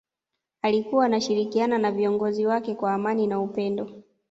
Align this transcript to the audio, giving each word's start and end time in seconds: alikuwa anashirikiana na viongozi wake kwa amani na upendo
alikuwa 0.61 1.05
anashirikiana 1.05 1.77
na 1.77 1.91
viongozi 1.91 2.45
wake 2.45 2.75
kwa 2.75 2.93
amani 2.93 3.27
na 3.27 3.39
upendo 3.39 4.03